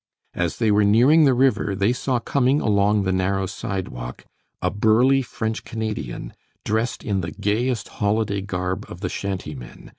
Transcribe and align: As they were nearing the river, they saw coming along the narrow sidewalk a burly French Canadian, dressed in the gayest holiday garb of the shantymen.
As 0.33 0.57
they 0.57 0.71
were 0.71 0.83
nearing 0.83 1.25
the 1.25 1.33
river, 1.35 1.75
they 1.75 1.93
saw 1.93 2.17
coming 2.17 2.59
along 2.59 3.03
the 3.03 3.11
narrow 3.11 3.45
sidewalk 3.45 4.25
a 4.59 4.71
burly 4.71 5.21
French 5.21 5.63
Canadian, 5.63 6.33
dressed 6.65 7.03
in 7.03 7.21
the 7.21 7.29
gayest 7.29 7.87
holiday 7.87 8.41
garb 8.41 8.83
of 8.89 9.01
the 9.01 9.09
shantymen. 9.09 9.89